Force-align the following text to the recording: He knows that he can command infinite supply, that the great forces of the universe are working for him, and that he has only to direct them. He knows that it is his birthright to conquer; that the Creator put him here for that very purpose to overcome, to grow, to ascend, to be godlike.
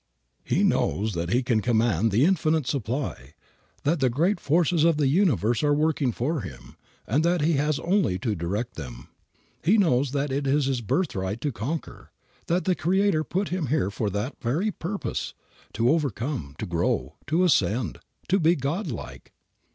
He 0.43 0.63
knows 0.63 1.13
that 1.13 1.29
he 1.29 1.43
can 1.43 1.61
command 1.61 2.11
infinite 2.11 2.65
supply, 2.65 3.35
that 3.83 3.99
the 3.99 4.09
great 4.09 4.39
forces 4.39 4.83
of 4.83 4.97
the 4.97 5.05
universe 5.07 5.61
are 5.61 5.75
working 5.75 6.11
for 6.11 6.41
him, 6.41 6.75
and 7.05 7.23
that 7.23 7.41
he 7.41 7.53
has 7.53 7.77
only 7.77 8.17
to 8.17 8.33
direct 8.33 8.77
them. 8.77 9.09
He 9.63 9.77
knows 9.77 10.09
that 10.13 10.31
it 10.31 10.47
is 10.47 10.65
his 10.65 10.81
birthright 10.81 11.39
to 11.41 11.51
conquer; 11.51 12.09
that 12.47 12.65
the 12.65 12.73
Creator 12.73 13.25
put 13.25 13.49
him 13.49 13.67
here 13.67 13.91
for 13.91 14.09
that 14.09 14.41
very 14.41 14.71
purpose 14.71 15.35
to 15.73 15.89
overcome, 15.91 16.55
to 16.57 16.65
grow, 16.65 17.13
to 17.27 17.43
ascend, 17.43 17.99
to 18.27 18.39
be 18.39 18.55
godlike. 18.55 19.31